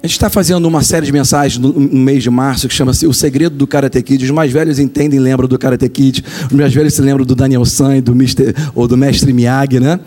[0.00, 3.04] A gente está fazendo uma série de mensagens no, no mês de março que chama-se
[3.04, 4.24] O Segredo do Karate Kid.
[4.24, 6.24] Os mais velhos entendem e lembram do Karate Kid.
[6.46, 9.98] Os mais velhos se lembram do Daniel San do Mister, ou do Mestre Miyagi, né?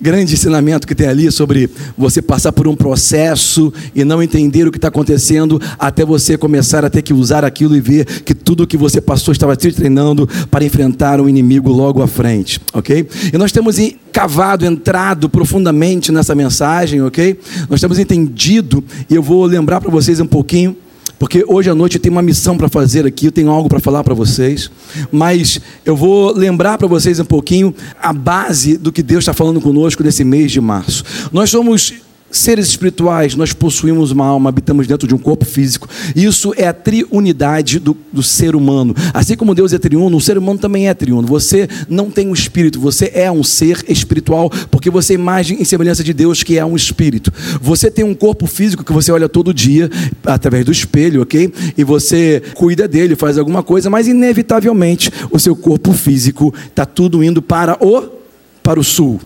[0.00, 4.70] Grande ensinamento que tem ali sobre você passar por um processo e não entender o
[4.70, 8.64] que está acontecendo até você começar a ter que usar aquilo e ver que tudo
[8.64, 13.06] o que você passou estava te treinando para enfrentar um inimigo logo à frente, ok?
[13.32, 13.76] E nós temos
[14.12, 17.38] cavado, entrado profundamente nessa mensagem, ok?
[17.68, 20.76] Nós temos entendido e eu vou lembrar para vocês um pouquinho
[21.20, 23.78] porque hoje à noite eu tenho uma missão para fazer aqui, eu tenho algo para
[23.78, 24.70] falar para vocês,
[25.12, 29.60] mas eu vou lembrar para vocês um pouquinho a base do que Deus está falando
[29.60, 31.04] conosco nesse mês de março.
[31.30, 31.92] Nós somos
[32.30, 35.88] seres espirituais, nós possuímos uma alma, habitamos dentro de um corpo físico.
[36.14, 38.94] Isso é a triunidade do, do, ser humano.
[39.12, 41.26] Assim como Deus é triuno, o ser humano também é triuno.
[41.26, 45.64] Você não tem um espírito, você é um ser espiritual, porque você é imagem e
[45.64, 47.32] semelhança de Deus, que é um espírito.
[47.60, 49.90] Você tem um corpo físico que você olha todo dia,
[50.24, 51.52] através do espelho, ok?
[51.76, 57.22] E você cuida dele, faz alguma coisa, mas inevitavelmente o seu corpo físico está tudo
[57.22, 58.20] indo para o
[58.62, 59.20] para o sul.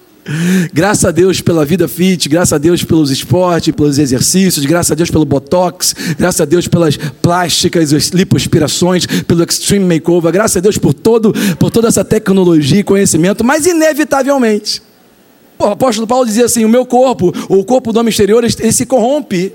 [0.72, 4.94] Graças a Deus pela vida fit, graças a Deus pelos esportes, pelos exercícios, graças a
[4.94, 10.61] Deus pelo botox, graças a Deus pelas plásticas, as lipoaspirações, pelo extreme makeover, graças a
[10.61, 14.83] Deus por todo, por toda essa tecnologia e conhecimento, mas inevitavelmente.
[15.58, 18.86] o apóstolo Paulo dizia assim: o meu corpo, o corpo do homem exterior, ele se
[18.86, 19.53] corrompe.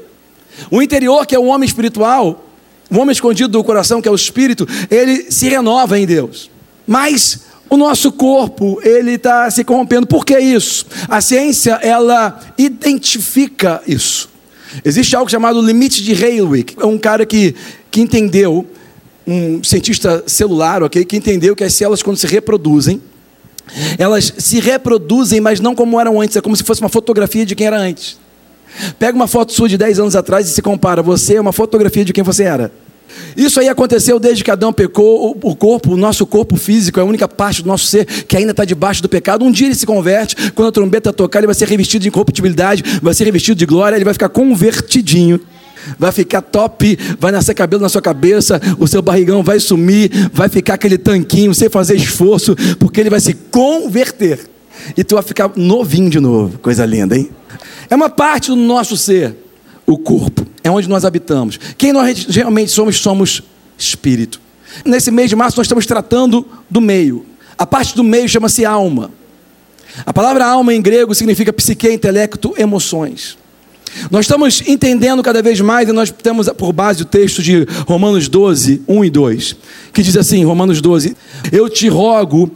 [0.70, 2.45] O interior, que é o homem espiritual,
[2.92, 6.50] o homem escondido do coração, que é o espírito, ele se renova em Deus.
[6.86, 10.08] Mas o nosso corpo ele está se corrompendo.
[10.08, 10.86] Por que isso?
[11.08, 14.30] A ciência ela identifica isso.
[14.83, 16.76] Existe algo chamado limite de Haywick.
[16.80, 17.55] É um cara que,
[17.89, 18.66] que entendeu,
[19.26, 23.02] um cientista celular, ok, que entendeu que as células quando se reproduzem,
[23.98, 26.36] elas se reproduzem, mas não como eram antes.
[26.36, 28.17] É como se fosse uma fotografia de quem era antes.
[28.98, 31.02] Pega uma foto sua de 10 anos atrás e se compara.
[31.02, 32.72] Você é uma fotografia de quem você era.
[33.36, 35.37] Isso aí aconteceu desde que Adão pecou.
[35.42, 38.52] O corpo, o nosso corpo físico, é a única parte do nosso ser que ainda
[38.52, 39.45] está debaixo do pecado.
[39.45, 42.83] Um dia ele se converte, quando a trombeta tocar, ele vai ser revestido de incorruptibilidade,
[43.02, 45.39] vai ser revestido de glória, ele vai ficar convertidinho.
[45.98, 50.49] Vai ficar top, vai nascer cabelo na sua cabeça, o seu barrigão vai sumir, vai
[50.49, 54.39] ficar aquele tanquinho sem fazer esforço, porque ele vai se converter.
[54.98, 56.59] E tu vai ficar novinho de novo.
[56.59, 57.30] Coisa linda, hein?
[57.89, 59.33] É uma parte do nosso ser,
[59.86, 61.59] o corpo é onde nós habitamos.
[61.77, 63.43] Quem nós realmente somos, somos
[63.77, 64.42] espírito.
[64.86, 67.25] Nesse mês de março nós estamos tratando do meio.
[67.58, 69.11] A parte do meio chama-se alma.
[70.05, 73.37] A palavra alma em grego significa psique, intelecto, emoções.
[74.11, 78.27] Nós estamos entendendo cada vez mais, e nós temos por base o texto de Romanos
[78.27, 79.55] 12, 1 e 2,
[79.92, 81.15] que diz assim: Romanos 12,
[81.52, 82.52] eu te rogo,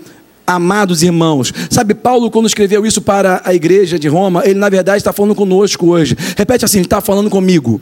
[0.46, 1.54] amados irmãos.
[1.70, 5.36] Sabe, Paulo, quando escreveu isso para a igreja de Roma, ele na verdade está falando
[5.36, 6.16] conosco hoje.
[6.38, 7.82] Repete assim: está falando comigo.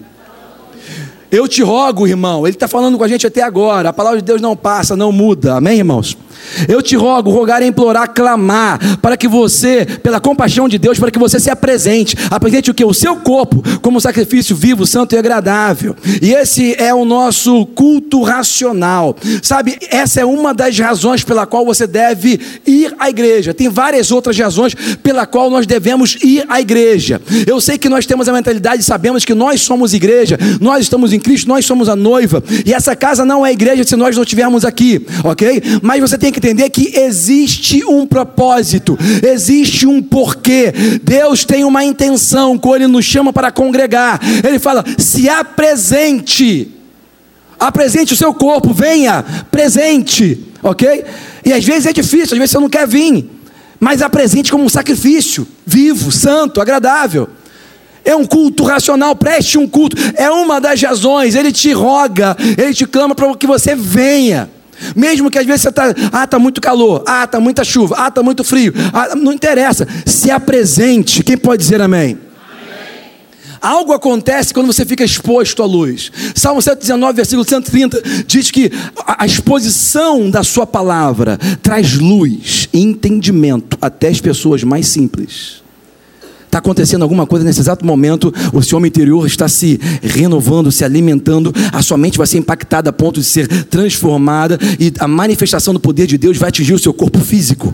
[1.32, 3.88] Eu te rogo, irmão, ele está falando com a gente até agora.
[3.88, 5.56] A palavra de Deus não passa, não muda.
[5.56, 6.18] Amém, irmãos?
[6.68, 11.20] Eu te rogo, rogar, implorar, clamar, para que você, pela compaixão de Deus, para que
[11.20, 12.84] você se apresente, apresente o que?
[12.84, 15.96] O seu corpo, como um sacrifício vivo, santo e agradável.
[16.22, 19.16] E esse é o nosso culto racional.
[19.42, 23.54] Sabe, essa é uma das razões pela qual você deve ir à igreja.
[23.54, 27.22] Tem várias outras razões pela qual nós devemos ir à igreja.
[27.48, 31.20] Eu sei que nós temos a mentalidade, sabemos que nós somos igreja, nós estamos em
[31.22, 34.66] Cristo, nós somos a noiva, e essa casa não é igreja se nós não estivermos
[34.66, 35.62] aqui, ok?
[35.82, 40.74] Mas você tem que entender que existe um propósito, existe um porquê.
[41.04, 44.20] Deus tem uma intenção quando Ele nos chama para congregar.
[44.46, 46.72] Ele fala: se apresente,
[47.60, 51.06] apresente o seu corpo, venha, presente, ok?
[51.46, 53.30] E às vezes é difícil, às vezes você não quer vir,
[53.80, 57.28] mas apresente como um sacrifício, vivo, santo, agradável.
[58.04, 59.96] É um culto racional, preste um culto.
[60.16, 61.36] É uma das razões.
[61.36, 64.50] Ele te roga, ele te clama para que você venha.
[64.96, 68.08] Mesmo que às vezes você está, ah, está muito calor, ah, está muita chuva, ah,
[68.08, 69.88] está muito frio, ah, não interessa.
[70.06, 71.24] Se apresente.
[71.24, 72.18] Quem pode dizer amém?
[73.62, 76.12] Algo acontece quando você fica exposto à luz.
[76.34, 78.72] Salmo 119, versículo 130 diz que
[79.06, 85.62] a exposição da sua palavra traz luz e entendimento até as pessoas mais simples.
[86.52, 90.84] Está acontecendo alguma coisa nesse exato momento, o seu homem interior está se renovando, se
[90.84, 95.74] alimentando, a sua mente vai ser impactada a ponto de ser transformada e a manifestação
[95.74, 97.74] do poder de Deus vai atingir o seu corpo físico.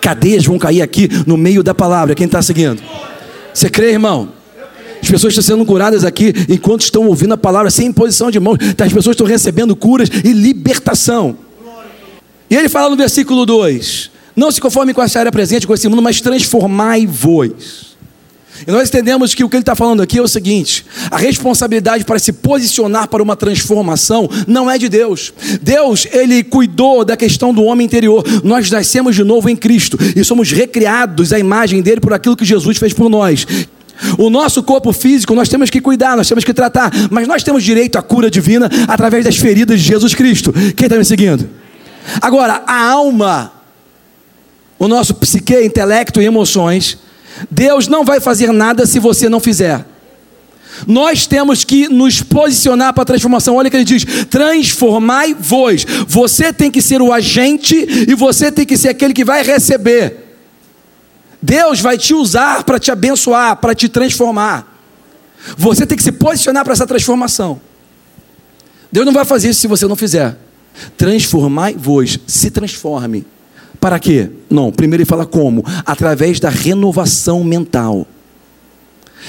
[0.00, 2.14] Cadeias vão cair aqui no meio da palavra.
[2.14, 2.80] Quem está seguindo?
[3.52, 4.30] Você crê, irmão?
[5.02, 8.56] As pessoas estão sendo curadas aqui enquanto estão ouvindo a palavra sem imposição de mãos.
[8.82, 11.36] As pessoas estão recebendo curas e libertação.
[12.48, 15.86] E ele fala no versículo 2: Não se conforme com a área presente, com esse
[15.90, 17.93] mundo, mas transformai-vos.
[18.66, 22.04] E nós entendemos que o que ele está falando aqui é o seguinte: a responsabilidade
[22.04, 25.32] para se posicionar para uma transformação não é de Deus.
[25.60, 28.24] Deus, ele cuidou da questão do homem interior.
[28.42, 32.44] Nós nascemos de novo em Cristo e somos recriados à imagem dele por aquilo que
[32.44, 33.46] Jesus fez por nós.
[34.18, 37.62] O nosso corpo físico nós temos que cuidar, nós temos que tratar, mas nós temos
[37.62, 40.52] direito à cura divina através das feridas de Jesus Cristo.
[40.76, 41.48] Quem está me seguindo?
[42.20, 43.52] Agora, a alma,
[44.78, 46.98] o nosso psique, intelecto e emoções,
[47.50, 49.84] Deus não vai fazer nada se você não fizer.
[50.86, 53.56] Nós temos que nos posicionar para a transformação.
[53.56, 55.84] Olha o que ele diz: transformai-vos.
[56.06, 57.74] Você tem que ser o agente
[58.08, 60.24] e você tem que ser aquele que vai receber.
[61.40, 64.72] Deus vai te usar para te abençoar, para te transformar.
[65.56, 67.60] Você tem que se posicionar para essa transformação.
[68.90, 70.38] Deus não vai fazer isso se você não fizer.
[70.96, 73.26] Transformai-vos, se transforme.
[73.84, 74.30] Para quê?
[74.48, 75.62] Não, primeiro ele fala como?
[75.84, 78.06] Através da renovação mental.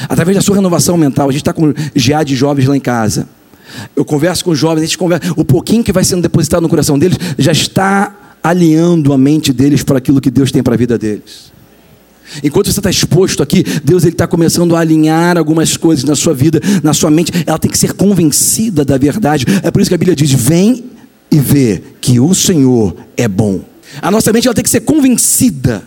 [0.07, 1.27] Através da sua renovação mental.
[1.27, 3.27] A gente está com GA de jovens lá em casa.
[3.93, 5.33] Eu converso com os jovens, a gente conversa.
[5.35, 9.83] O pouquinho que vai sendo depositado no coração deles já está alinhando a mente deles
[9.83, 11.51] para aquilo que Deus tem para a vida deles.
[12.41, 16.33] Enquanto você está exposto aqui, Deus ele está começando a alinhar algumas coisas na sua
[16.33, 17.29] vida, na sua mente.
[17.45, 19.45] Ela tem que ser convencida da verdade.
[19.61, 20.85] É por isso que a Bíblia diz: vem
[21.29, 23.74] e vê que o Senhor é bom.
[24.01, 25.83] A nossa mente ela tem que ser convencida.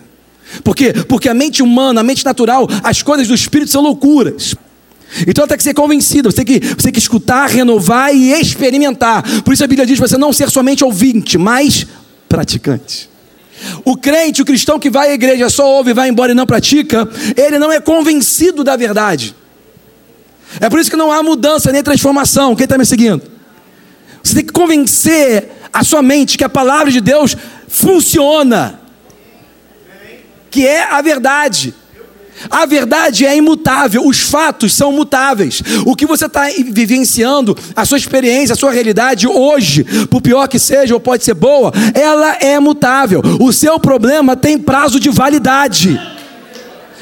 [0.64, 0.92] Por quê?
[1.08, 4.54] Porque a mente humana, a mente natural, as coisas do Espírito são loucuras.
[5.26, 8.32] Então ela tem que ser convencida, você tem que, você tem que escutar, renovar e
[8.32, 9.22] experimentar.
[9.42, 11.86] Por isso a Bíblia diz para você não ser somente ouvinte, mas
[12.28, 13.08] praticante.
[13.84, 17.08] O crente, o cristão que vai à igreja só ouve, vai embora e não pratica,
[17.36, 19.34] ele não é convencido da verdade.
[20.60, 22.54] É por isso que não há mudança nem transformação.
[22.54, 23.22] Quem está me seguindo?
[24.22, 27.36] Você tem que convencer a sua mente que a palavra de Deus
[27.80, 28.80] funciona,
[30.50, 31.74] que é a verdade.
[32.48, 35.60] A verdade é imutável, os fatos são mutáveis.
[35.84, 40.58] O que você está vivenciando, a sua experiência, a sua realidade hoje, por pior que
[40.58, 43.20] seja ou pode ser boa, ela é mutável.
[43.40, 45.98] O seu problema tem prazo de validade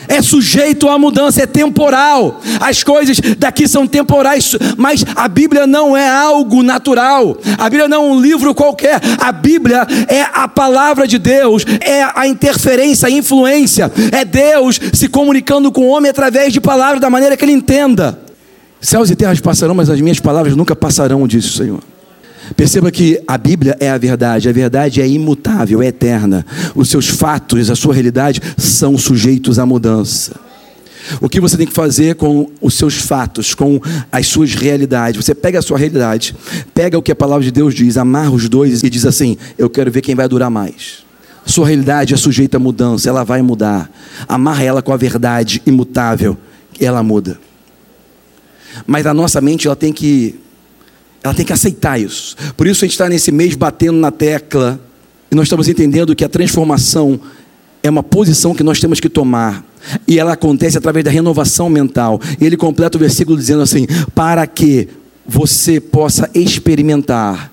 [0.09, 2.41] é sujeito à mudança, é temporal.
[2.61, 7.37] As coisas daqui são temporais, mas a Bíblia não é algo natural.
[7.59, 9.01] A Bíblia não é um livro qualquer.
[9.21, 13.91] A Bíblia é a palavra de Deus, é a interferência, a influência.
[14.13, 18.19] É Deus se comunicando com o homem através de palavras da maneira que ele entenda.
[18.81, 21.96] Céus e terras passarão, mas as minhas palavras nunca passarão, disse o Senhor.
[22.55, 26.47] Perceba que a Bíblia é a verdade, a verdade é imutável, é eterna.
[26.75, 30.47] Os seus fatos, a sua realidade são sujeitos à mudança.
[31.21, 35.25] O que você tem que fazer com os seus fatos, com as suas realidades?
[35.25, 36.35] Você pega a sua realidade,
[36.75, 39.71] pega o que a palavra de Deus diz, amarra os dois e diz assim: Eu
[39.71, 41.05] quero ver quem vai durar mais.
[41.45, 43.89] Sua realidade é sujeita à mudança, ela vai mudar.
[44.27, 46.37] Amarra ela com a verdade imutável,
[46.81, 47.39] ela muda.
[48.85, 50.41] Mas a nossa mente ela tem que
[51.27, 52.37] ela tem que aceitar isso.
[52.57, 54.81] Por isso a gente está nesse mês batendo na tecla
[55.31, 57.21] e nós estamos entendendo que a transformação
[57.83, 59.65] é uma posição que nós temos que tomar.
[60.07, 62.21] E ela acontece através da renovação mental.
[62.41, 64.89] E ele completa o versículo dizendo assim: para que
[65.27, 67.53] você possa experimentar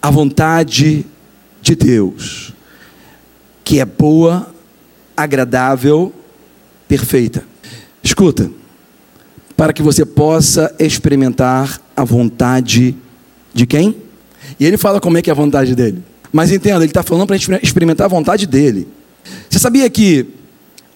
[0.00, 1.06] a vontade
[1.60, 2.52] de Deus,
[3.62, 4.52] que é boa,
[5.16, 6.12] agradável,
[6.88, 7.44] perfeita.
[8.02, 8.50] Escuta,
[9.62, 12.96] para que você possa experimentar a vontade
[13.54, 13.94] de quem?
[14.58, 16.02] E ele fala como é que é a vontade dele.
[16.32, 18.88] Mas entenda, ele está falando para a gente experimentar a vontade dele.
[19.48, 20.26] Você sabia que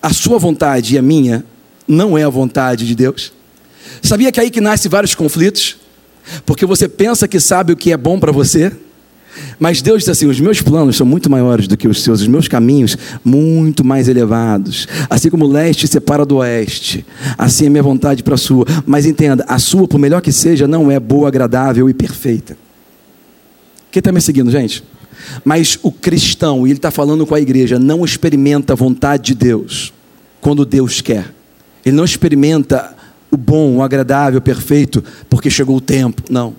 [0.02, 1.44] a sua vontade e a minha
[1.86, 3.32] não é a vontade de Deus?
[4.02, 5.76] Sabia que é aí que nasce vários conflitos?
[6.44, 8.72] Porque você pensa que sabe o que é bom para você,
[9.58, 12.28] mas Deus diz assim: os meus planos são muito maiores do que os seus, os
[12.28, 14.86] meus caminhos muito mais elevados.
[15.08, 17.04] Assim como o leste separa do oeste,
[17.38, 18.66] assim é minha vontade para a sua.
[18.86, 22.56] Mas entenda: a sua, por melhor que seja, não é boa, agradável e perfeita.
[23.90, 24.84] Quem está me seguindo, gente?
[25.44, 29.34] Mas o cristão, e ele está falando com a igreja, não experimenta a vontade de
[29.34, 29.92] Deus
[30.40, 31.34] quando Deus quer.
[31.84, 32.94] Ele não experimenta
[33.30, 36.22] o bom, o agradável, o perfeito, porque chegou o tempo.
[36.30, 36.54] Não.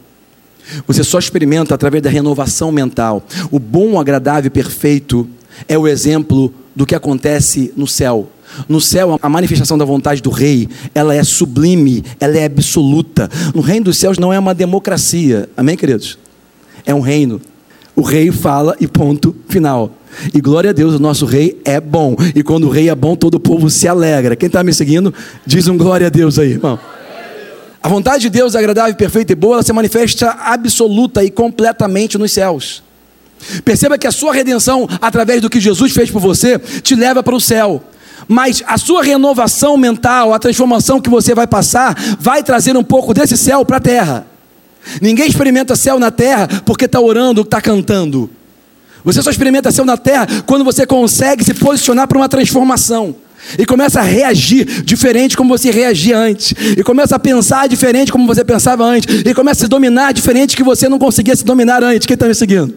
[0.86, 3.26] Você só experimenta através da renovação mental.
[3.52, 5.28] O bom, agradável e perfeito
[5.68, 8.30] é o exemplo do que acontece no céu.
[8.68, 13.30] No céu, a manifestação da vontade do rei, ela é sublime, ela é absoluta.
[13.54, 15.50] No reino dos céus não é uma democracia.
[15.56, 16.18] Amém, queridos?
[16.86, 17.42] É um reino.
[17.96, 19.92] O rei fala e ponto final.
[20.34, 22.16] E glória a Deus, o nosso rei é bom.
[22.36, 24.36] E quando o rei é bom, todo o povo se alegra.
[24.36, 25.14] Quem está me seguindo,
[25.46, 26.80] diz um glória a Deus aí, irmão.
[27.82, 32.32] A vontade de Deus, agradável, perfeita e boa, ela se manifesta absoluta e completamente nos
[32.32, 32.84] céus.
[33.64, 37.36] Perceba que a sua redenção, através do que Jesus fez por você, te leva para
[37.36, 37.84] o céu.
[38.28, 43.14] Mas a sua renovação mental, a transformação que você vai passar, vai trazer um pouco
[43.14, 44.28] desse céu para a terra.
[45.02, 48.30] Ninguém experimenta céu na terra porque está orando, está cantando.
[49.04, 53.16] Você só experimenta céu na terra quando você consegue se posicionar para uma transformação.
[53.58, 56.54] E começa a reagir diferente como você reagia antes.
[56.78, 59.22] E começa a pensar diferente como você pensava antes.
[59.26, 62.06] E começa a se dominar diferente que você não conseguia se dominar antes.
[62.06, 62.76] Quem está me seguindo?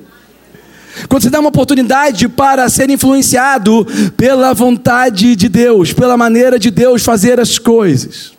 [1.08, 3.86] Quando você dá uma oportunidade para ser influenciado
[4.16, 8.32] pela vontade de Deus, pela maneira de Deus fazer as coisas.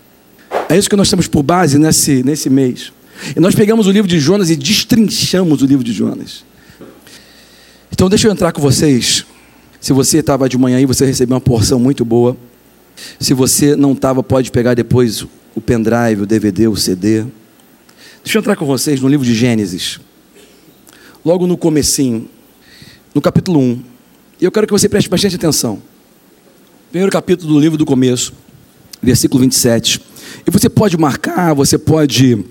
[0.69, 2.91] É isso que nós temos por base nesse, nesse mês.
[3.35, 6.43] E nós pegamos o livro de Jonas e destrinchamos o livro de Jonas.
[7.91, 9.25] Então deixa eu entrar com vocês.
[9.81, 12.37] Se você estava de manhã e você recebeu uma porção muito boa.
[13.19, 17.25] Se você não estava, pode pegar depois o pendrive, o DVD, o CD.
[18.23, 19.99] Deixa eu entrar com vocês no livro de Gênesis.
[21.25, 22.29] Logo no comecinho
[23.13, 23.83] no capítulo 1.
[24.39, 25.81] E eu quero que você preste bastante atenção.
[26.91, 28.33] Primeiro capítulo do livro do começo,
[29.01, 29.99] versículo 27.
[30.45, 32.45] E você pode marcar, você pode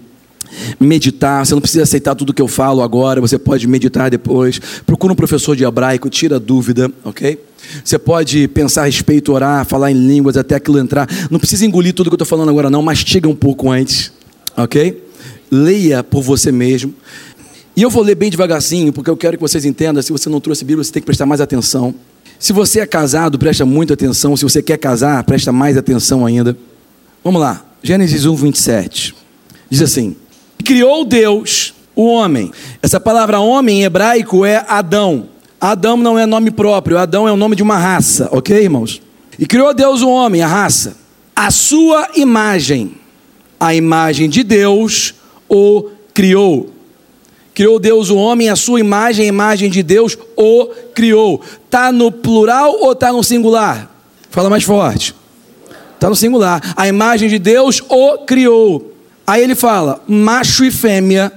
[0.78, 4.60] meditar, você não precisa aceitar tudo que eu falo agora, você pode meditar depois.
[4.86, 7.38] Procura um professor de hebraico, tira dúvida, ok?
[7.84, 11.08] Você pode pensar a respeito, orar, falar em línguas até aquilo entrar.
[11.30, 12.82] Não precisa engolir tudo que eu estou falando agora, não.
[12.82, 14.12] Mastiga um pouco antes,
[14.56, 15.04] ok?
[15.50, 16.94] Leia por você mesmo.
[17.76, 20.02] E eu vou ler bem devagarzinho, porque eu quero que vocês entendam.
[20.02, 21.94] Se você não trouxe Bíblia, você tem que prestar mais atenção.
[22.38, 24.36] Se você é casado, presta muita atenção.
[24.36, 26.56] Se você quer casar, presta mais atenção ainda.
[27.22, 27.64] Vamos lá.
[27.82, 29.14] Gênesis 1, 27.
[29.68, 30.16] Diz assim:
[30.70, 32.52] Criou Deus o homem.
[32.80, 35.26] Essa palavra homem em hebraico é Adão.
[35.60, 39.02] Adão não é nome próprio, Adão é o nome de uma raça, ok, irmãos?
[39.36, 40.96] E criou Deus o homem, a raça,
[41.34, 42.92] a sua imagem.
[43.58, 45.12] A imagem de Deus
[45.48, 46.70] o criou.
[47.52, 51.40] Criou Deus o homem, a sua imagem, a imagem de Deus o criou.
[51.64, 53.92] Está no plural ou está no singular?
[54.30, 55.16] Fala mais forte.
[55.96, 56.62] Está no singular.
[56.76, 58.99] A imagem de Deus o criou.
[59.26, 61.32] Aí ele fala: macho e fêmea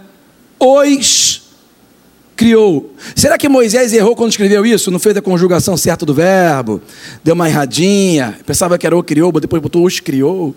[0.59, 1.41] os
[2.35, 2.93] criou.
[3.15, 4.89] Será que Moisés errou quando escreveu isso?
[4.89, 6.81] Não fez a conjugação certa do verbo?
[7.23, 8.37] Deu uma erradinha?
[8.45, 10.53] Pensava que era o criou, depois botou os criou?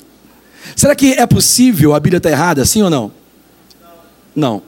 [0.74, 3.12] Será que é possível a Bíblia estar tá errada, sim ou não?
[4.34, 4.62] Não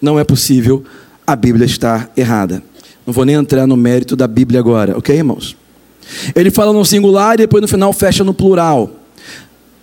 [0.00, 0.84] não é possível
[1.26, 2.62] a Bíblia estar errada.
[3.06, 5.56] Não vou nem entrar no mérito da Bíblia agora, ok, irmãos?
[6.34, 8.90] Ele fala no singular e depois no final fecha no plural.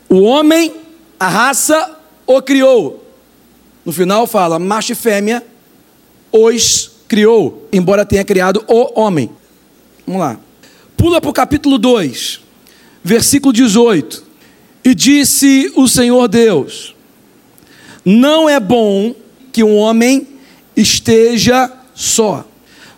[0.09, 0.73] O homem,
[1.19, 3.03] a raça, o criou.
[3.85, 5.43] No final fala macho e fêmea,
[6.31, 9.29] os criou, embora tenha criado o homem.
[10.05, 10.39] Vamos lá.
[10.97, 12.41] Pula para o capítulo 2,
[13.03, 14.23] versículo 18.
[14.83, 16.95] E disse o Senhor Deus:
[18.03, 19.15] Não é bom
[19.51, 20.27] que um homem
[20.75, 22.45] esteja só.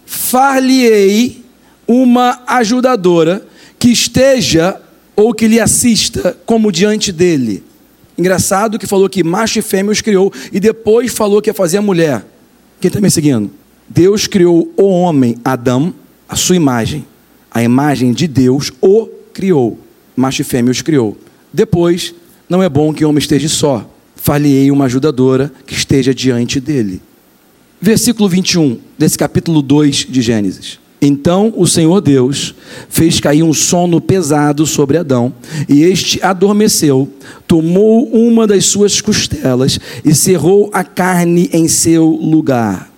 [0.06, 1.44] Far-lhe-ei
[1.88, 3.46] uma ajudadora
[3.78, 4.82] que esteja
[5.16, 7.64] ou que lhe assista como diante dele.
[8.18, 11.78] Engraçado que falou que macho e fêmea os criou e depois falou que ia fazer
[11.78, 12.26] a mulher.
[12.82, 13.52] Quem está me seguindo?
[13.88, 15.94] Deus criou o homem, Adão,
[16.28, 17.06] a sua imagem.
[17.52, 19.80] A imagem de Deus o criou.
[20.16, 21.18] Macho e fêmea os criou.
[21.54, 22.14] Depois,
[22.50, 27.02] não é bom que o homem esteja só far-lhe-ei uma ajudadora que esteja diante dele.
[27.80, 30.80] Versículo 21 desse capítulo 2 de Gênesis.
[31.02, 32.56] Então o Senhor Deus
[32.90, 35.34] fez cair um sono pesado sobre Adão,
[35.70, 37.12] e este adormeceu,
[37.48, 42.92] tomou uma das suas costelas e cerrou a carne em seu lugar.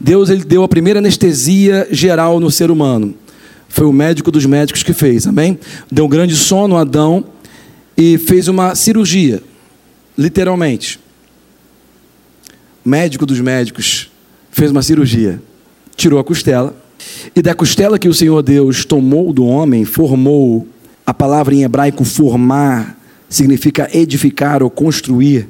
[0.00, 3.14] Deus ele deu a primeira anestesia geral no ser humano.
[3.68, 5.58] Foi o médico dos médicos que fez, amém?
[5.92, 7.24] Deu um grande sono a Adão
[7.96, 9.42] e fez uma cirurgia
[10.16, 10.98] literalmente.
[12.84, 14.10] O médico dos médicos
[14.50, 15.40] fez uma cirurgia,
[15.94, 16.74] tirou a costela,
[17.34, 20.66] e da costela que o Senhor Deus tomou do homem, formou,
[21.06, 25.48] a palavra em hebraico formar significa edificar ou construir,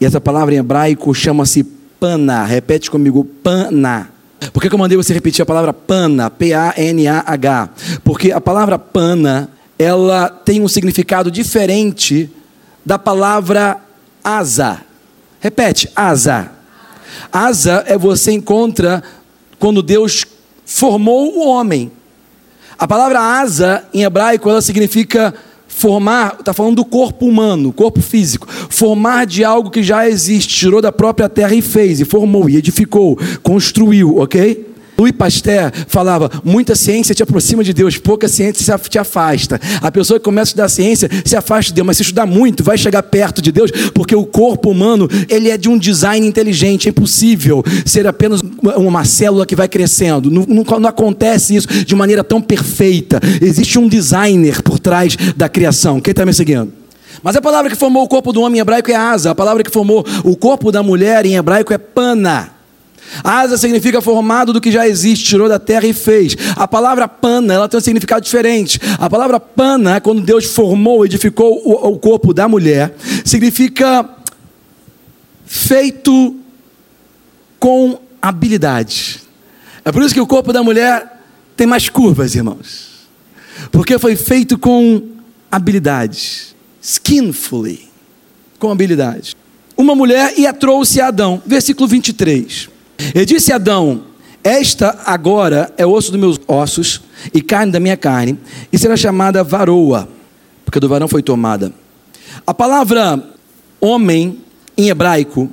[0.00, 1.64] e essa palavra em hebraico chama-se
[1.98, 4.10] pana, repete comigo, pana.
[4.52, 7.68] Por que, eu mandei você repetir a palavra pana, P-A-N-A-H?
[8.02, 12.30] Porque a palavra pana, ela tem um significado diferente
[12.84, 13.78] da palavra
[14.24, 14.80] asa.
[15.40, 16.52] Repete, asa.
[17.30, 19.02] Asa é você encontra
[19.58, 20.24] quando Deus
[20.72, 21.90] formou o homem.
[22.78, 25.34] A palavra asa, em hebraico, ela significa
[25.66, 30.80] formar, está falando do corpo humano, corpo físico, formar de algo que já existe, tirou
[30.80, 34.69] da própria terra e fez, e formou, e edificou, construiu, ok?
[35.00, 39.58] Louis Pasteur falava: muita ciência te aproxima de Deus, pouca ciência te afasta.
[39.80, 42.62] A pessoa que começa a estudar ciência se afasta de Deus, mas se estudar muito,
[42.62, 46.86] vai chegar perto de Deus, porque o corpo humano ele é de um design inteligente.
[46.86, 48.42] É impossível ser apenas
[48.76, 50.30] uma célula que vai crescendo.
[50.30, 53.20] Não, não, não acontece isso de maneira tão perfeita.
[53.40, 55.98] Existe um designer por trás da criação.
[55.98, 56.70] Quem está me seguindo?
[57.22, 59.62] Mas a palavra que formou o corpo do homem em hebraico é asa, a palavra
[59.62, 62.59] que formou o corpo da mulher em hebraico é pana.
[63.24, 66.36] Asa significa formado do que já existe, tirou da terra e fez.
[66.56, 68.80] A palavra pana, ela tem um significado diferente.
[68.98, 74.08] A palavra pana, quando Deus formou, edificou o, o corpo da mulher, significa
[75.44, 76.36] feito
[77.58, 79.20] com habilidade.
[79.84, 81.20] É por isso que o corpo da mulher
[81.56, 82.90] tem mais curvas, irmãos.
[83.70, 85.02] Porque foi feito com
[85.50, 86.54] habilidade.
[86.80, 87.88] Skinfully.
[88.58, 89.36] Com habilidade.
[89.76, 91.42] Uma mulher e a trouxe a Adão.
[91.44, 92.68] Versículo 23.
[93.14, 94.02] E disse Adão:
[94.42, 97.00] Esta agora é osso dos meus ossos
[97.32, 98.38] e carne da minha carne,
[98.72, 100.08] e será chamada varoa,
[100.64, 101.72] porque do varão foi tomada.
[102.46, 103.22] A palavra
[103.80, 104.38] homem
[104.76, 105.50] em hebraico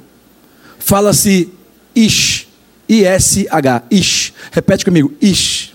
[0.80, 1.50] fala-se
[1.96, 2.48] ish,
[2.88, 4.34] I-S-H, ish.
[4.52, 5.74] Repete comigo, ish.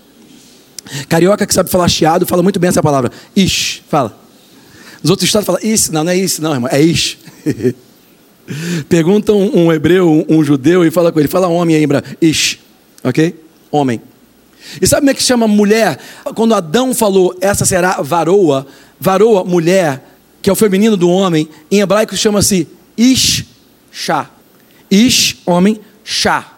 [1.07, 3.83] Carioca que sabe falar chiado fala muito bem essa palavra, ish.
[3.89, 4.17] Fala.
[5.01, 7.17] Nos outros estados fala isso, não, não é isso, não, irmão, é ish.
[8.89, 11.87] Pergunta um, um hebreu, um, um, judeu, e fala com ele, fala homem aí,
[12.21, 12.59] ish,
[13.03, 13.39] ok?
[13.71, 14.01] Homem.
[14.81, 15.99] E sabe como é que chama mulher?
[16.35, 18.67] Quando Adão falou, essa será varoa,
[18.99, 23.45] varoa, mulher, que é o feminino do homem, em hebraico chama-se ish,
[23.91, 24.29] chá.
[24.89, 26.53] Ish, homem, chá.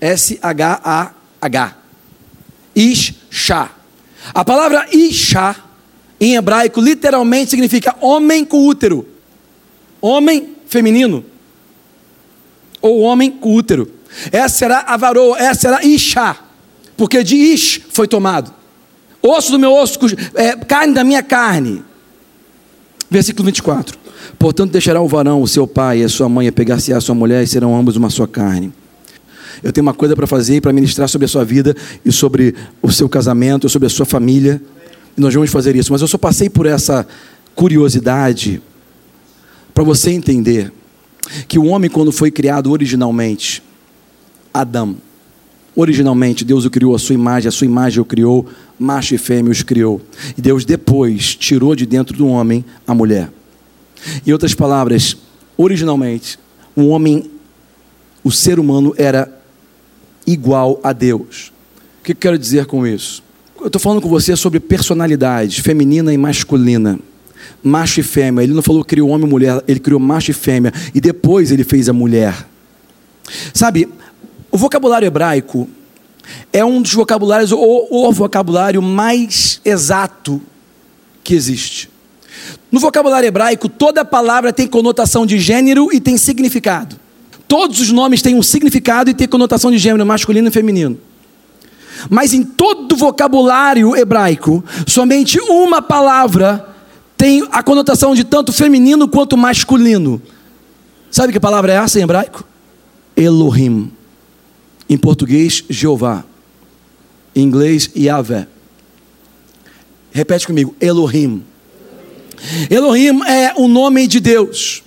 [0.00, 1.76] S-H-A-H.
[2.74, 3.70] Ish, chá.
[4.32, 5.56] A palavra Isha,
[6.20, 9.06] em hebraico, literalmente significa homem com útero.
[10.00, 11.24] Homem feminino.
[12.80, 13.88] Ou homem com útero.
[14.30, 16.36] Essa será a varoa, essa será Isha.
[16.96, 18.52] Porque de Ish foi tomado.
[19.22, 19.98] Osso do meu osso,
[20.34, 21.84] é, carne da minha carne.
[23.08, 23.98] Versículo 24.
[24.38, 27.42] Portanto, deixará o varão, o seu pai e a sua mãe, pegar-se a sua mulher,
[27.42, 28.72] e serão ambos uma só carne.
[29.62, 32.90] Eu tenho uma coisa para fazer para ministrar sobre a sua vida e sobre o
[32.90, 34.60] seu casamento, sobre a sua família.
[35.16, 35.92] E nós vamos fazer isso.
[35.92, 37.06] Mas eu só passei por essa
[37.54, 38.60] curiosidade
[39.74, 40.72] para você entender
[41.48, 43.62] que o homem, quando foi criado originalmente,
[44.52, 44.96] Adão,
[45.74, 48.46] originalmente Deus o criou a sua imagem, a sua imagem o criou,
[48.78, 50.00] macho e fêmea os criou.
[50.36, 53.30] E Deus depois tirou de dentro do homem a mulher.
[54.26, 55.16] Em outras palavras,
[55.56, 56.38] originalmente,
[56.74, 57.30] o homem,
[58.22, 59.40] o ser humano era
[60.26, 61.52] igual a Deus.
[62.00, 63.22] O que eu quero dizer com isso?
[63.60, 66.98] Eu estou falando com você sobre personalidade feminina e masculina
[67.62, 68.42] macho e fêmea.
[68.42, 70.72] Ele não falou criou homem e mulher, ele criou macho e fêmea.
[70.94, 72.46] E depois ele fez a mulher.
[73.54, 73.88] Sabe,
[74.50, 75.68] o vocabulário hebraico
[76.52, 80.40] é um dos vocabulários, ou o vocabulário mais exato
[81.24, 81.90] que existe.
[82.70, 86.96] No vocabulário hebraico, toda palavra tem conotação de gênero e tem significado.
[87.46, 90.98] Todos os nomes têm um significado e têm conotação de gênero, masculino e feminino.
[92.08, 96.71] Mas em todo o vocabulário hebraico, somente uma palavra
[97.22, 100.20] tem a conotação de tanto feminino quanto masculino.
[101.08, 102.42] Sabe que palavra é essa em hebraico?
[103.16, 103.92] Elohim.
[104.90, 106.24] Em português, Jeová.
[107.32, 108.48] Em inglês, Yahvé.
[110.10, 111.44] Repete comigo, Elohim.
[112.68, 114.82] Elohim é o nome de Deus.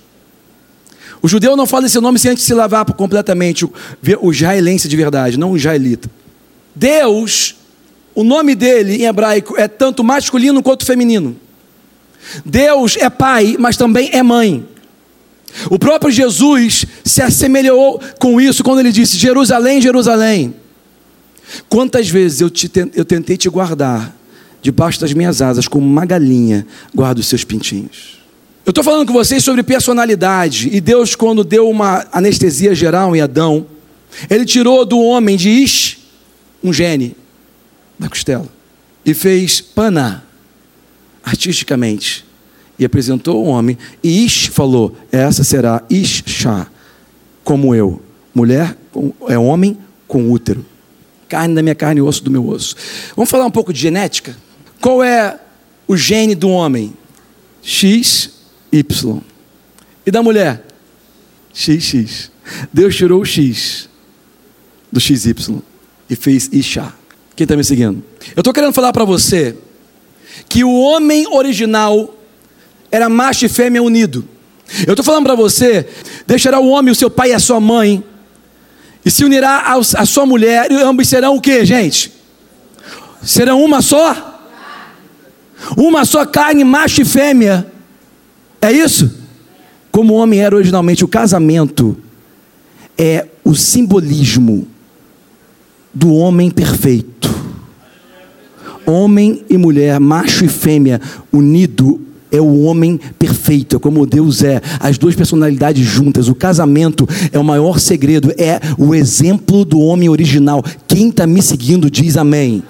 [1.22, 5.38] O judeu não fala esse nome sem antes se lavar completamente o, israelense de verdade,
[5.38, 6.10] não o israelita.
[6.74, 7.56] Deus,
[8.14, 11.45] o nome dele em hebraico é tanto masculino quanto feminino.
[12.44, 14.66] Deus é pai, mas também é mãe.
[15.70, 20.54] O próprio Jesus se assemelhou com isso quando ele disse: Jerusalém, Jerusalém.
[21.68, 24.14] Quantas vezes eu, te, eu tentei te guardar
[24.60, 28.18] debaixo das minhas asas, como uma galinha guarda os seus pintinhos.
[28.64, 33.20] Eu estou falando com vocês sobre personalidade, e Deus, quando deu uma anestesia geral em
[33.20, 33.64] Adão,
[34.28, 35.98] ele tirou do homem de Ish
[36.64, 37.16] um gene
[37.96, 38.48] da costela
[39.04, 40.25] e fez Pana,
[41.26, 42.24] artisticamente
[42.78, 43.76] e apresentou o homem.
[44.02, 46.68] E Ish falou: Essa será Isha,
[47.42, 48.00] como eu.
[48.32, 48.76] Mulher
[49.28, 50.64] é homem com útero.
[51.28, 52.76] Carne da minha carne osso do meu osso.
[53.16, 54.36] Vamos falar um pouco de genética?
[54.80, 55.40] Qual é
[55.88, 56.94] o gene do homem?
[57.62, 58.30] X,
[58.70, 59.20] Y.
[60.06, 60.64] E da mulher?
[61.52, 62.30] XX.
[62.72, 63.88] Deus tirou o X
[64.92, 65.60] do XY
[66.08, 66.92] e fez Isha.
[67.34, 68.04] Quem está me seguindo?
[68.36, 69.56] Eu estou querendo falar para você
[70.48, 72.14] que o homem original
[72.90, 74.26] era macho e fêmea unido.
[74.86, 75.86] Eu estou falando para você,
[76.26, 78.02] deixará o homem, o seu pai e a sua mãe,
[79.04, 82.12] e se unirá à sua mulher, e ambos serão o que, gente?
[83.22, 84.42] Serão uma só?
[85.76, 87.66] Uma só carne, macho e fêmea.
[88.60, 89.10] É isso?
[89.92, 91.96] Como o homem era originalmente, o casamento
[92.98, 94.66] é o simbolismo
[95.94, 97.35] do homem perfeito.
[98.86, 101.00] Homem e mulher, macho e fêmea,
[101.32, 106.28] unido é o homem perfeito, é como Deus é, as duas personalidades juntas.
[106.28, 110.62] O casamento é o maior segredo, é o exemplo do homem original.
[110.86, 112.62] Quem está me seguindo diz amém.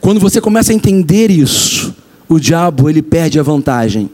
[0.00, 1.94] Quando você começa a entender isso,
[2.28, 4.08] o diabo ele perde a vantagem.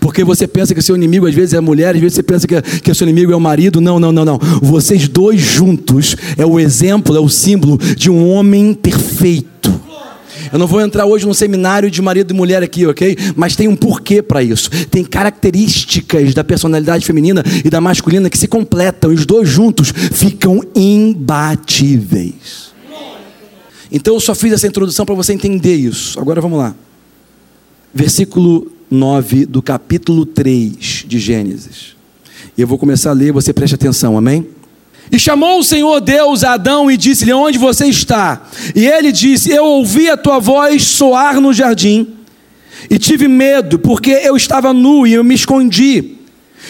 [0.00, 2.46] Porque você pensa que seu inimigo às vezes é a mulher, às vezes você pensa
[2.46, 3.80] que, que seu inimigo é o marido.
[3.80, 4.38] Não, não, não, não.
[4.62, 9.56] Vocês dois juntos é o exemplo, é o símbolo de um homem perfeito.
[10.52, 13.16] Eu não vou entrar hoje num seminário de marido e mulher aqui, ok?
[13.34, 14.70] Mas tem um porquê para isso.
[14.86, 19.10] Tem características da personalidade feminina e da masculina que se completam.
[19.10, 22.66] Os dois juntos ficam imbatíveis.
[23.90, 26.18] Então eu só fiz essa introdução para você entender isso.
[26.20, 26.74] Agora vamos lá.
[27.94, 31.96] Versículo 9 do capítulo 3 de Gênesis.
[32.56, 34.46] Eu vou começar a ler, você preste atenção, amém?
[35.10, 38.48] E chamou o Senhor Deus a Adão e disse-lhe: Onde você está?
[38.74, 42.08] E ele disse: Eu ouvi a tua voz soar no jardim,
[42.90, 46.16] e tive medo, porque eu estava nu e eu me escondi.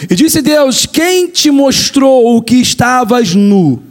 [0.09, 3.83] E disse Deus: Quem te mostrou o que estavas nu?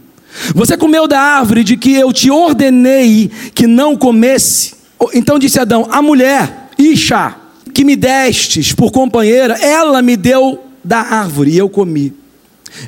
[0.53, 4.73] Você comeu da árvore de que eu te ordenei que não comesse.
[5.13, 7.35] Então disse Adão: A mulher, Isha,
[7.75, 12.13] que me destes por companheira, ela me deu da árvore e eu comi.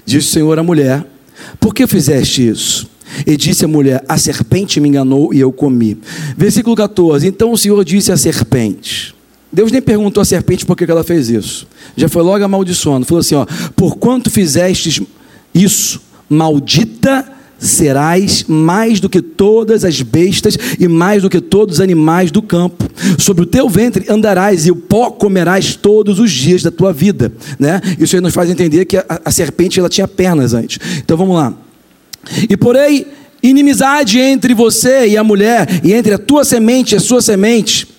[0.06, 1.06] Disse o Senhor à mulher:
[1.60, 2.90] Por que fizeste isso?
[3.26, 5.98] E disse a mulher: A serpente me enganou e eu comi.
[6.38, 9.14] Versículo 14: Então o Senhor disse à serpente:
[9.52, 11.68] Deus nem perguntou à serpente por que ela fez isso.
[11.98, 13.06] Já foi logo amaldiçoando.
[13.06, 13.46] Falou assim: ó,
[13.76, 15.02] Por quanto fizestes
[15.54, 21.82] isso, maldita serás mais do que todas as bestas e mais do que todos os
[21.82, 22.86] animais do campo.
[23.18, 27.32] Sobre o teu ventre andarás e o pó comerás todos os dias da tua vida,
[27.60, 27.82] né?
[28.00, 30.80] Isso aí nos faz entender que a, a serpente ela tinha pernas antes.
[30.98, 31.54] Então vamos lá.
[32.50, 33.06] E porém
[33.42, 37.97] inimizade entre você e a mulher e entre a tua semente e a sua semente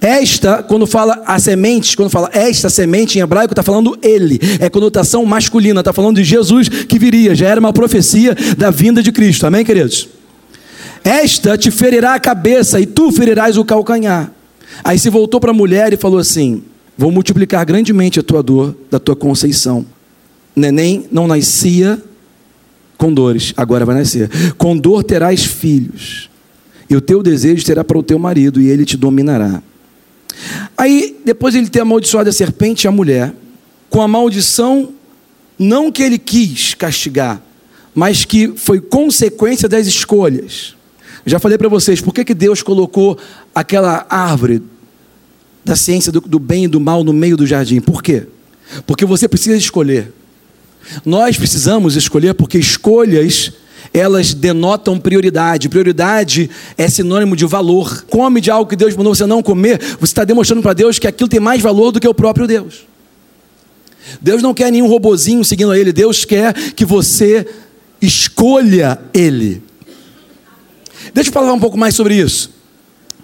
[0.00, 4.70] esta, quando fala a semente, quando fala esta semente em hebraico, está falando ele, é
[4.70, 9.12] conotação masculina, está falando de Jesus que viria, já era uma profecia da vinda de
[9.12, 10.08] Cristo, amém, queridos?
[11.02, 14.32] Esta te ferirá a cabeça e tu ferirás o calcanhar.
[14.82, 16.62] Aí se voltou para a mulher e falou assim:
[16.96, 19.84] Vou multiplicar grandemente a tua dor da tua conceição.
[20.56, 22.00] Neném não nascia
[22.96, 24.30] com dores, agora vai nascer.
[24.56, 26.30] Com dor terás filhos,
[26.88, 29.62] e o teu desejo será para o teu marido, e ele te dominará.
[30.76, 33.34] Aí, depois ele ter amaldiçoado a serpente e a mulher,
[33.88, 34.92] com a maldição,
[35.58, 37.40] não que ele quis castigar,
[37.94, 40.74] mas que foi consequência das escolhas.
[41.24, 43.18] Já falei para vocês, por que, que Deus colocou
[43.54, 44.62] aquela árvore
[45.64, 47.80] da ciência do, do bem e do mal no meio do jardim?
[47.80, 48.26] Por quê?
[48.86, 50.12] Porque você precisa escolher.
[51.04, 53.52] Nós precisamos escolher porque escolhas
[53.94, 55.68] elas denotam prioridade.
[55.68, 58.04] Prioridade é sinônimo de valor.
[58.10, 61.06] Come de algo que Deus mandou você não comer, você está demonstrando para Deus que
[61.06, 62.86] aquilo tem mais valor do que o próprio Deus.
[64.20, 67.46] Deus não quer nenhum robozinho seguindo a Ele, Deus quer que você
[68.02, 69.62] escolha Ele.
[71.14, 72.50] Deixa eu falar um pouco mais sobre isso.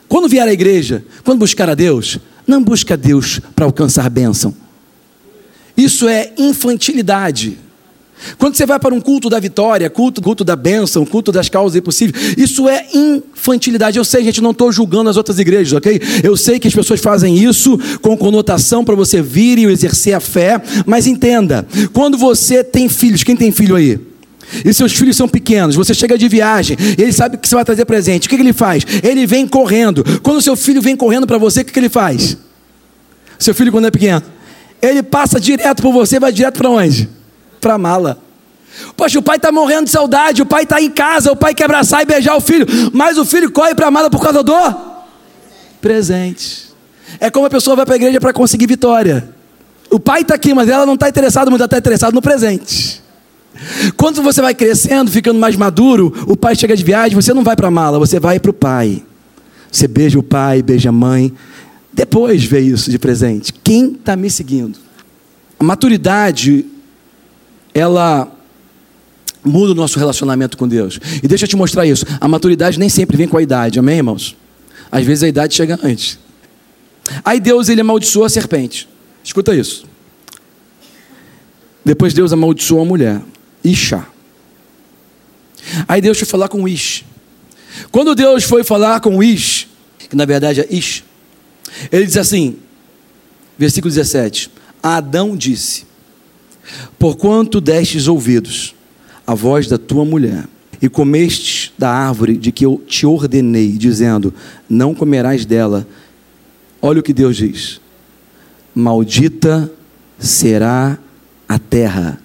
[0.09, 4.55] Quando vier à igreja, quando buscar a Deus, não busca Deus para alcançar bênção.
[5.77, 7.59] Isso é infantilidade.
[8.39, 11.77] Quando você vai para um culto da vitória, culto, culto da bênção, culto das causas
[11.77, 13.99] impossíveis, isso é infantilidade.
[13.99, 16.01] Eu sei, gente, não estou julgando as outras igrejas, ok?
[16.23, 20.21] Eu sei que as pessoas fazem isso com conotação para você vir e exercer a
[20.21, 23.99] fé, mas entenda, quando você tem filhos, quem tem filho aí?
[24.65, 27.85] E seus filhos são pequenos, você chega de viagem, ele sabe que você vai trazer
[27.85, 28.27] presente.
[28.27, 28.85] O que, que ele faz?
[29.03, 30.05] Ele vem correndo.
[30.23, 32.37] Quando seu filho vem correndo para você, o que, que ele faz?
[33.39, 34.23] Seu filho, quando é pequeno,
[34.83, 37.09] ele passa direto por você, vai direto para onde?
[37.61, 38.19] Para a mala.
[38.97, 41.65] Poxa, o pai está morrendo de saudade, o pai está em casa, o pai quer
[41.65, 44.55] abraçar e beijar o filho, mas o filho corre para a mala por causa do
[45.81, 46.71] presente.
[47.19, 49.29] É como a pessoa vai para a igreja para conseguir vitória.
[49.91, 53.03] O pai está aqui, mas ela não está interessada, mas ela está interessada no presente.
[53.97, 57.57] Quando você vai crescendo, ficando mais maduro, o pai chega de viagem, você não vai
[57.57, 59.03] para a mala, você vai para o pai.
[59.71, 61.33] Você beija o pai, beija a mãe.
[61.93, 63.53] Depois vê isso de presente.
[63.53, 64.79] Quem está me seguindo?
[65.59, 66.65] A maturidade
[67.75, 68.31] ela
[69.45, 70.99] muda o nosso relacionamento com Deus.
[71.23, 72.05] E deixa eu te mostrar isso.
[72.21, 74.37] A maturidade nem sempre vem com a idade, amém, irmãos?
[74.91, 76.19] Às vezes a idade chega antes.
[77.25, 78.89] Aí Deus ele amaldiçoou a serpente.
[79.23, 79.85] Escuta isso.
[81.85, 83.23] Depois Deus amaldiçoou a mulher,
[83.65, 84.07] Isha.
[85.89, 87.05] Aí Deus foi falar com Ish.
[87.91, 89.69] Quando Deus foi falar com Ish,
[90.09, 91.05] que na verdade é Ish,
[91.91, 92.57] ele diz assim,
[93.59, 94.51] versículo 17:
[94.83, 95.87] Adão disse:
[96.99, 98.75] Porquanto destes ouvidos
[99.27, 100.47] a voz da tua mulher,
[100.83, 104.33] e comestes da árvore de que eu te ordenei, dizendo:
[104.69, 105.87] Não comerás dela.
[106.81, 107.81] Olha o que Deus diz:
[108.75, 109.71] Maldita
[110.19, 110.99] será
[111.49, 112.21] a terra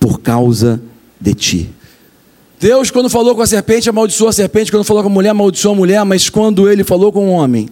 [0.00, 0.82] por causa
[1.20, 1.70] de ti.
[2.58, 5.74] Deus, quando falou com a serpente, amaldiçoou a serpente, quando falou com a mulher, amaldiçoou
[5.74, 7.68] a mulher, mas quando ele falou com o homem,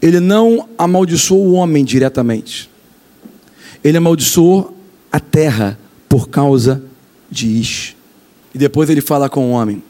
[0.00, 2.70] ele não amaldiçoou o homem diretamente,
[3.82, 4.76] ele amaldiçoou
[5.12, 6.82] a terra por causa
[7.30, 7.94] de Ish.
[8.54, 9.82] E depois ele fala com o homem.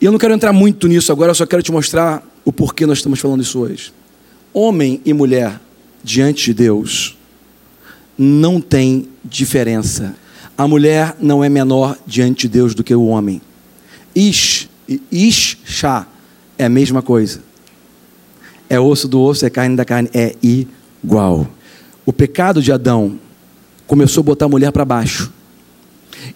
[0.00, 2.84] E eu não quero entrar muito nisso agora, eu só quero te mostrar o porquê
[2.84, 3.92] nós estamos falando isso hoje.
[4.52, 5.60] Homem e mulher
[6.04, 7.16] diante de Deus
[8.16, 10.14] não tem diferença.
[10.56, 13.40] A mulher não é menor diante de Deus do que o homem.
[14.14, 16.06] Ish e Isha
[16.58, 17.40] é a mesma coisa.
[18.68, 21.46] É osso do osso, é carne da carne, é igual.
[22.04, 23.18] O pecado de Adão
[23.86, 25.32] começou a botar a mulher para baixo.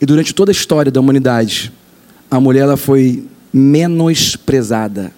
[0.01, 1.73] E durante toda a história da humanidade,
[2.31, 5.13] a mulher ela foi menosprezada.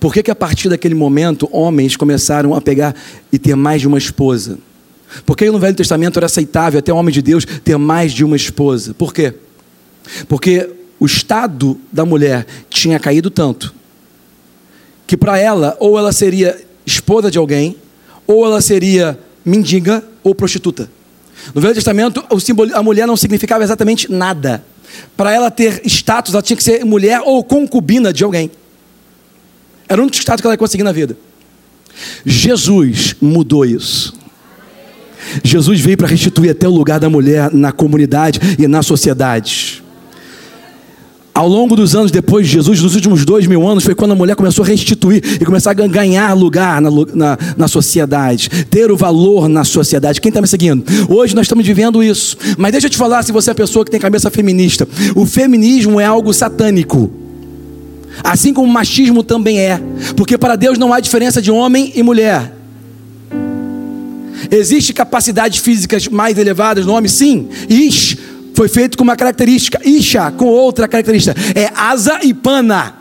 [0.00, 2.94] Por que, que a partir daquele momento homens começaram a pegar
[3.32, 4.58] e ter mais de uma esposa?
[5.24, 8.36] Porque no Velho Testamento era aceitável até o homem de Deus ter mais de uma
[8.36, 8.92] esposa.
[8.94, 9.34] Por quê?
[10.28, 13.74] Porque o estado da mulher tinha caído tanto
[15.06, 17.76] que para ela ou ela seria esposa de alguém,
[18.26, 20.90] ou ela seria mendiga ou prostituta.
[21.54, 22.24] No Velho Testamento,
[22.74, 24.64] a mulher não significava exatamente nada.
[25.16, 28.50] Para ela ter status, ela tinha que ser mulher ou concubina de alguém.
[29.88, 31.16] Era o único status que ela ia conseguir na vida.
[32.24, 34.14] Jesus mudou isso.
[35.42, 39.77] Jesus veio para restituir até o lugar da mulher na comunidade e na sociedade.
[41.38, 44.14] Ao longo dos anos depois de Jesus, nos últimos dois mil anos, foi quando a
[44.16, 48.96] mulher começou a restituir e começar a ganhar lugar na, na, na sociedade, ter o
[48.96, 50.20] valor na sociedade.
[50.20, 50.84] Quem está me seguindo?
[51.08, 52.36] Hoje nós estamos vivendo isso.
[52.56, 56.00] Mas deixa eu te falar, se você é pessoa que tem cabeça feminista, o feminismo
[56.00, 57.08] é algo satânico.
[58.24, 59.80] Assim como o machismo também é.
[60.16, 62.52] Porque para Deus não há diferença de homem e mulher.
[64.50, 67.08] Existem capacidades físicas mais elevadas no homem?
[67.08, 67.48] Sim.
[67.68, 68.16] Ish
[68.58, 71.32] foi feito com uma característica, Isha com outra característica.
[71.54, 72.92] É asa e pana.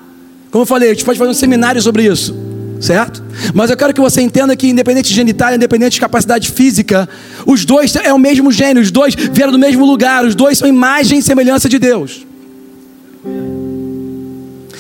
[0.52, 2.36] Como eu falei, a gente pode fazer um seminário sobre isso.
[2.80, 3.24] Certo?
[3.56, 7.10] Mas eu quero que você entenda que, independente de genitália, independente de capacidade física,
[7.44, 10.68] os dois é o mesmo gênio, os dois vieram do mesmo lugar, os dois são
[10.68, 12.24] imagem e semelhança de Deus.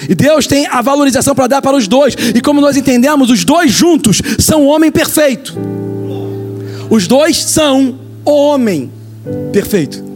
[0.08, 2.16] E Deus tem a valorização para dar para os dois.
[2.36, 5.58] E como nós entendemos, os dois juntos são homem perfeito.
[6.88, 8.92] Os dois são o homem
[9.52, 10.07] perfeito.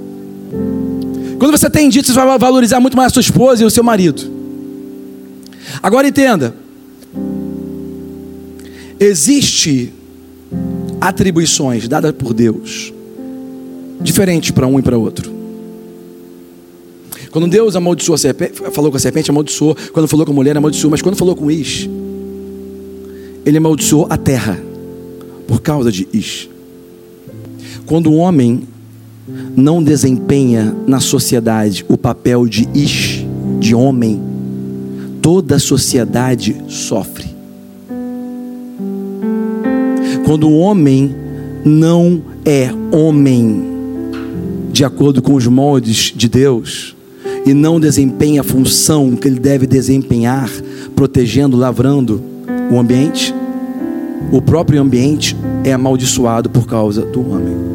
[1.41, 3.84] Quando você tem dito, você vai valorizar muito mais a sua esposa e o seu
[3.84, 4.21] marido.
[5.82, 6.54] Agora entenda.
[8.99, 9.91] Existe
[11.01, 12.93] atribuições dadas por Deus
[13.99, 15.34] diferentes para um e para outro.
[17.32, 19.75] Quando Deus amaldiçoou a serpente, falou com a serpente, amaldiçoou.
[19.91, 20.91] Quando falou com a mulher, amaldiçoou.
[20.91, 21.89] Mas quando falou com Is,
[23.43, 24.62] ele amaldiçoou a terra
[25.47, 26.47] por causa de Is.
[27.88, 28.67] Quando o homem
[29.55, 33.25] não desempenha na sociedade o papel de ish,
[33.60, 34.21] de homem,
[35.21, 37.29] toda a sociedade sofre.
[40.25, 41.15] Quando o homem
[41.63, 43.63] não é homem,
[44.71, 46.95] de acordo com os moldes de Deus,
[47.45, 50.49] e não desempenha a função que ele deve desempenhar,
[50.95, 52.21] protegendo, lavrando
[52.71, 53.34] o ambiente,
[54.31, 57.70] o próprio ambiente é amaldiçoado por causa do homem.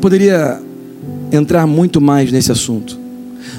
[0.00, 0.60] Poderia
[1.30, 2.98] entrar muito mais nesse assunto,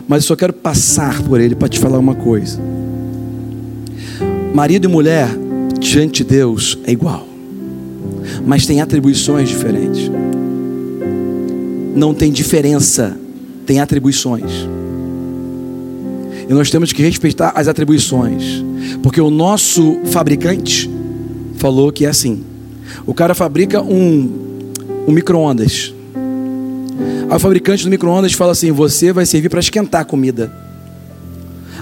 [0.08, 2.60] mas eu só quero passar por ele para te falar uma coisa.
[4.54, 5.30] Marido e mulher
[5.80, 7.26] diante de Deus é igual,
[8.46, 10.12] mas tem atribuições diferentes.
[11.96, 13.18] Não tem diferença,
[13.66, 14.52] tem atribuições.
[16.50, 18.64] E nós temos que respeitar as atribuições,
[19.02, 20.90] porque o nosso fabricante
[21.58, 22.44] falou que é assim.
[23.06, 24.30] O cara fabrica um,
[25.08, 25.94] um micro-ondas.
[27.32, 30.52] Aí o fabricante do micro-ondas fala assim: você vai servir para esquentar a comida.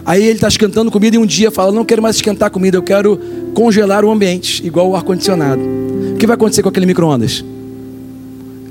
[0.06, 2.84] Aí ele está esquentando comida e um dia fala: não quero mais esquentar comida, eu
[2.84, 3.20] quero
[3.54, 5.62] congelar o ambiente, igual o ar-condicionado.
[6.14, 7.44] O que vai acontecer com aquele micro-ondas?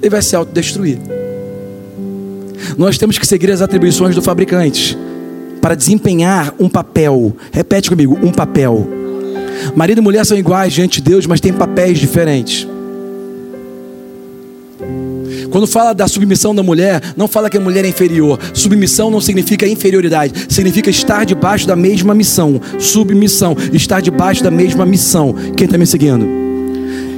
[0.00, 0.98] ele vai se autodestruir.
[2.76, 4.96] Nós temos que seguir as atribuições do fabricante
[5.60, 7.36] para desempenhar um papel.
[7.52, 8.88] Repete comigo: um papel.
[9.74, 12.66] Marido e mulher são iguais diante de Deus, mas têm papéis diferentes.
[15.59, 18.38] Quando fala da submissão da mulher, não fala que a mulher é inferior.
[18.55, 22.61] Submissão não significa inferioridade, significa estar debaixo da mesma missão.
[22.79, 25.35] Submissão, estar debaixo da mesma missão.
[25.57, 26.25] Quem está me seguindo?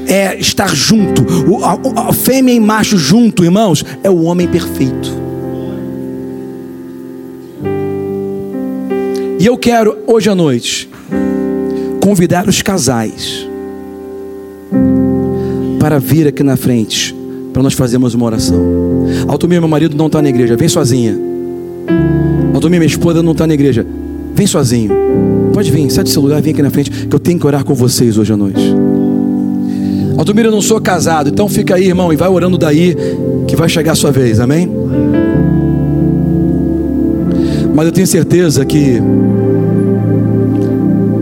[0.07, 1.23] É estar junto.
[1.51, 5.13] O, a, a fêmea e macho junto, irmãos, é o homem perfeito.
[9.39, 10.89] E eu quero, hoje à noite,
[12.03, 13.47] convidar os casais
[15.79, 17.20] para vir aqui na frente,
[17.53, 18.59] para nós fazermos uma oração.
[19.29, 21.19] Altomir, meu marido não está na igreja, vem sozinha.
[22.55, 23.87] Altomir, minha esposa não está na igreja,
[24.35, 24.91] vem sozinho.
[25.53, 27.65] Pode vir, sai do seu lugar, vem aqui na frente, que eu tenho que orar
[27.65, 28.75] com vocês hoje à noite.
[30.17, 32.97] Altomir, eu não sou casado, então fica aí, irmão, e vai orando daí,
[33.49, 34.71] que vai chegar a sua vez, amém?
[37.75, 39.01] Mas eu tenho certeza que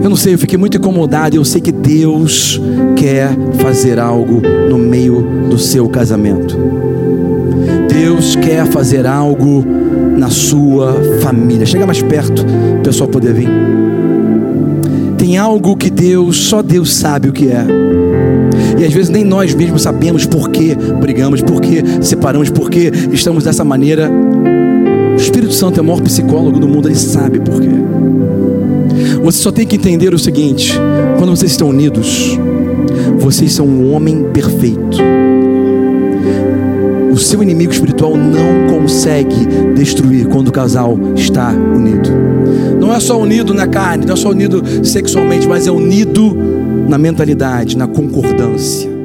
[0.03, 1.37] eu não sei, eu fiquei muito incomodado.
[1.37, 2.61] Eu sei que Deus
[2.99, 3.31] quer
[3.63, 6.59] fazer algo no meio do seu casamento.
[7.89, 9.65] Deus quer fazer algo
[10.17, 11.65] na sua família.
[11.65, 12.45] Chega mais perto,
[12.79, 13.49] o pessoal poder vir.
[15.17, 17.65] Tem algo que Deus, só Deus sabe o que é.
[18.79, 22.91] E às vezes nem nós mesmos sabemos por que brigamos, por que separamos, por que
[23.13, 24.11] estamos dessa maneira.
[25.13, 27.71] O Espírito Santo é o maior psicólogo do mundo, ele sabe por quê.
[29.23, 30.75] Você só tem que entender o seguinte:
[31.19, 32.39] quando vocês estão unidos,
[33.19, 34.99] vocês são um homem perfeito.
[37.13, 42.11] O seu inimigo espiritual não consegue destruir quando o casal está unido.
[42.81, 46.37] Não é só unido na carne, não é só unido sexualmente, mas é unido
[46.89, 48.98] na mentalidade, na concordância.